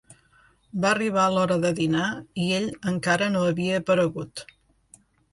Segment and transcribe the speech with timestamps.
[0.83, 2.07] Va arribar l'hora de dinar
[2.45, 4.43] i ell encara no havia aparegut.